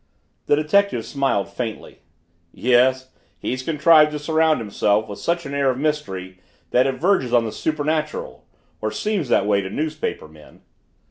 [0.47, 1.99] The detective smiled faintly.
[2.51, 6.39] "Yes, he's contrived to surround himself with such an air of mystery
[6.71, 8.47] that it verges on the supernatural
[8.81, 10.63] or seems that way to newspapermen."